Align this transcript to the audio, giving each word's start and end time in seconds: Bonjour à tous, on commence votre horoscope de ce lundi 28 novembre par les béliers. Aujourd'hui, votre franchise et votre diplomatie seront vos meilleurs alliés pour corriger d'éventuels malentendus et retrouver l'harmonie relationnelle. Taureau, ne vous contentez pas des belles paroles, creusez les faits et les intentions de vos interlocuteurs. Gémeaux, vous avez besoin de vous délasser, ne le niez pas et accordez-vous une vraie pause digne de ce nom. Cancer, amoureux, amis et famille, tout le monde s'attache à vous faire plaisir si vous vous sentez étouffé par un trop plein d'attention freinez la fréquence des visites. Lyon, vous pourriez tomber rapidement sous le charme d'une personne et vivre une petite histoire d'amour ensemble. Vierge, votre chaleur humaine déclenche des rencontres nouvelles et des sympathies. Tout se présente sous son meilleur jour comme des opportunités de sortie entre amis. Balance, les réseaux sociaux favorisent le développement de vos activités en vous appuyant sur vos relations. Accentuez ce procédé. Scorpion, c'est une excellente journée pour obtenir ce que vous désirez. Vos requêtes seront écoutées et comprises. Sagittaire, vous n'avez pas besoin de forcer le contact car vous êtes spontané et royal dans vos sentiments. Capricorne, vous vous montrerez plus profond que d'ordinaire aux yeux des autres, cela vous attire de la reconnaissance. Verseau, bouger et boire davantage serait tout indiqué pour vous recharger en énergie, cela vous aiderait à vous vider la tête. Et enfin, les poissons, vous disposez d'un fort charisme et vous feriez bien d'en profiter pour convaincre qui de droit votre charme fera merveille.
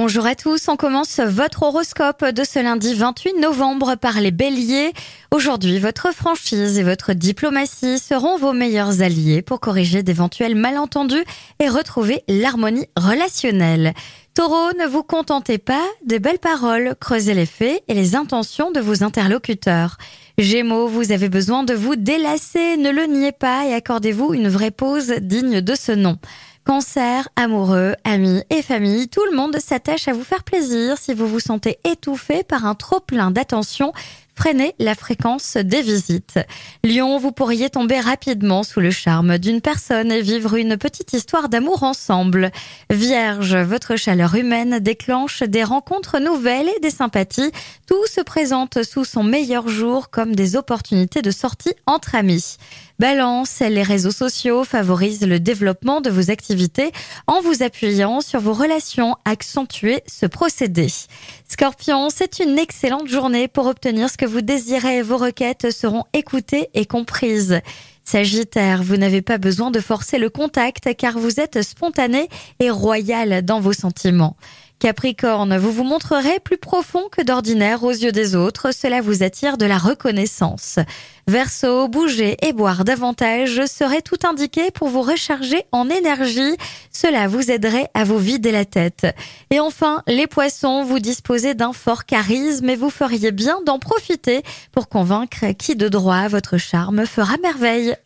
Bonjour 0.00 0.26
à 0.26 0.36
tous, 0.36 0.68
on 0.68 0.76
commence 0.76 1.18
votre 1.18 1.64
horoscope 1.64 2.24
de 2.24 2.44
ce 2.44 2.60
lundi 2.60 2.94
28 2.94 3.40
novembre 3.40 3.96
par 3.96 4.20
les 4.20 4.30
béliers. 4.30 4.92
Aujourd'hui, 5.32 5.80
votre 5.80 6.14
franchise 6.14 6.78
et 6.78 6.84
votre 6.84 7.14
diplomatie 7.14 7.98
seront 7.98 8.38
vos 8.38 8.52
meilleurs 8.52 9.02
alliés 9.02 9.42
pour 9.42 9.58
corriger 9.58 10.04
d'éventuels 10.04 10.54
malentendus 10.54 11.24
et 11.58 11.68
retrouver 11.68 12.22
l'harmonie 12.28 12.86
relationnelle. 12.96 13.92
Taureau, 14.34 14.70
ne 14.78 14.86
vous 14.86 15.02
contentez 15.02 15.58
pas 15.58 15.84
des 16.04 16.20
belles 16.20 16.38
paroles, 16.38 16.94
creusez 17.00 17.34
les 17.34 17.44
faits 17.44 17.82
et 17.88 17.94
les 17.94 18.14
intentions 18.14 18.70
de 18.70 18.78
vos 18.78 19.02
interlocuteurs. 19.02 19.96
Gémeaux, 20.38 20.86
vous 20.86 21.10
avez 21.10 21.28
besoin 21.28 21.64
de 21.64 21.74
vous 21.74 21.96
délasser, 21.96 22.76
ne 22.76 22.92
le 22.92 23.06
niez 23.06 23.32
pas 23.32 23.66
et 23.66 23.74
accordez-vous 23.74 24.32
une 24.32 24.46
vraie 24.46 24.70
pause 24.70 25.14
digne 25.20 25.60
de 25.60 25.74
ce 25.74 25.90
nom. 25.90 26.18
Cancer, 26.68 27.30
amoureux, 27.34 27.94
amis 28.04 28.42
et 28.50 28.60
famille, 28.60 29.08
tout 29.08 29.24
le 29.30 29.34
monde 29.34 29.56
s'attache 29.58 30.06
à 30.06 30.12
vous 30.12 30.22
faire 30.22 30.44
plaisir 30.44 30.98
si 30.98 31.14
vous 31.14 31.26
vous 31.26 31.40
sentez 31.40 31.78
étouffé 31.82 32.42
par 32.42 32.66
un 32.66 32.74
trop 32.74 33.00
plein 33.00 33.30
d'attention 33.30 33.94
freinez 34.38 34.76
la 34.78 34.94
fréquence 34.94 35.56
des 35.56 35.82
visites. 35.82 36.38
Lyon, 36.84 37.18
vous 37.18 37.32
pourriez 37.32 37.70
tomber 37.70 37.98
rapidement 37.98 38.62
sous 38.62 38.78
le 38.78 38.92
charme 38.92 39.36
d'une 39.36 39.60
personne 39.60 40.12
et 40.12 40.22
vivre 40.22 40.54
une 40.54 40.76
petite 40.76 41.12
histoire 41.12 41.48
d'amour 41.48 41.82
ensemble. 41.82 42.52
Vierge, 42.88 43.56
votre 43.56 43.96
chaleur 43.96 44.36
humaine 44.36 44.78
déclenche 44.78 45.42
des 45.42 45.64
rencontres 45.64 46.20
nouvelles 46.20 46.68
et 46.68 46.80
des 46.80 46.90
sympathies. 46.90 47.50
Tout 47.88 48.06
se 48.06 48.20
présente 48.20 48.84
sous 48.84 49.04
son 49.04 49.24
meilleur 49.24 49.66
jour 49.66 50.08
comme 50.08 50.36
des 50.36 50.54
opportunités 50.54 51.20
de 51.20 51.32
sortie 51.32 51.74
entre 51.86 52.14
amis. 52.14 52.58
Balance, 52.98 53.60
les 53.60 53.84
réseaux 53.84 54.10
sociaux 54.10 54.64
favorisent 54.64 55.24
le 55.24 55.38
développement 55.38 56.00
de 56.00 56.10
vos 56.10 56.32
activités 56.32 56.90
en 57.28 57.40
vous 57.40 57.62
appuyant 57.62 58.20
sur 58.20 58.40
vos 58.40 58.52
relations. 58.52 59.14
Accentuez 59.24 60.02
ce 60.08 60.26
procédé. 60.26 60.88
Scorpion, 61.48 62.10
c'est 62.10 62.40
une 62.40 62.58
excellente 62.58 63.06
journée 63.06 63.46
pour 63.46 63.66
obtenir 63.66 64.10
ce 64.10 64.16
que 64.16 64.26
vous 64.26 64.40
désirez. 64.40 65.02
Vos 65.02 65.16
requêtes 65.16 65.70
seront 65.70 66.06
écoutées 66.12 66.70
et 66.74 66.86
comprises. 66.86 67.60
Sagittaire, 68.02 68.82
vous 68.82 68.96
n'avez 68.96 69.22
pas 69.22 69.38
besoin 69.38 69.70
de 69.70 69.78
forcer 69.78 70.18
le 70.18 70.28
contact 70.28 70.92
car 70.96 71.20
vous 71.20 71.38
êtes 71.38 71.62
spontané 71.62 72.28
et 72.58 72.70
royal 72.70 73.44
dans 73.44 73.60
vos 73.60 73.74
sentiments. 73.74 74.36
Capricorne, 74.78 75.56
vous 75.56 75.72
vous 75.72 75.82
montrerez 75.82 76.38
plus 76.38 76.56
profond 76.56 77.08
que 77.10 77.20
d'ordinaire 77.20 77.82
aux 77.82 77.90
yeux 77.90 78.12
des 78.12 78.36
autres, 78.36 78.72
cela 78.72 79.00
vous 79.00 79.24
attire 79.24 79.58
de 79.58 79.66
la 79.66 79.76
reconnaissance. 79.76 80.78
Verseau, 81.26 81.88
bouger 81.88 82.36
et 82.46 82.52
boire 82.52 82.84
davantage 82.84 83.66
serait 83.66 84.02
tout 84.02 84.16
indiqué 84.24 84.70
pour 84.70 84.88
vous 84.88 85.02
recharger 85.02 85.64
en 85.72 85.90
énergie, 85.90 86.56
cela 86.92 87.26
vous 87.26 87.50
aiderait 87.50 87.90
à 87.92 88.04
vous 88.04 88.18
vider 88.18 88.52
la 88.52 88.64
tête. 88.64 89.06
Et 89.50 89.58
enfin, 89.58 90.02
les 90.06 90.28
poissons, 90.28 90.84
vous 90.84 91.00
disposez 91.00 91.54
d'un 91.54 91.72
fort 91.72 92.06
charisme 92.06 92.70
et 92.70 92.76
vous 92.76 92.90
feriez 92.90 93.32
bien 93.32 93.60
d'en 93.66 93.80
profiter 93.80 94.42
pour 94.70 94.88
convaincre 94.88 95.52
qui 95.58 95.74
de 95.74 95.88
droit 95.88 96.28
votre 96.28 96.56
charme 96.56 97.04
fera 97.04 97.36
merveille. 97.42 97.94